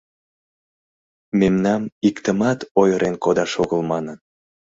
[1.39, 4.17] Мемнам иктымат ойырен кодаш огыл манын.